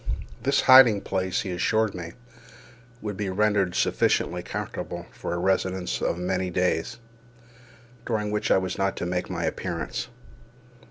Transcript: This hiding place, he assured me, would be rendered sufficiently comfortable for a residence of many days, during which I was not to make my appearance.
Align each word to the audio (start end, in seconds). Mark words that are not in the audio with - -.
This 0.41 0.61
hiding 0.61 1.01
place, 1.01 1.41
he 1.41 1.51
assured 1.51 1.93
me, 1.93 2.13
would 3.03 3.15
be 3.15 3.29
rendered 3.29 3.75
sufficiently 3.75 4.41
comfortable 4.41 5.05
for 5.11 5.31
a 5.31 5.37
residence 5.37 6.01
of 6.01 6.17
many 6.17 6.49
days, 6.49 6.97
during 8.03 8.31
which 8.31 8.49
I 8.49 8.57
was 8.57 8.79
not 8.79 8.97
to 8.97 9.05
make 9.05 9.29
my 9.29 9.45
appearance. 9.45 10.07